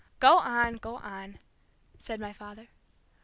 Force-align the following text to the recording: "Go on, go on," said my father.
"Go 0.19 0.39
on, 0.39 0.77
go 0.77 0.95
on," 0.95 1.37
said 1.99 2.19
my 2.19 2.33
father. 2.33 2.69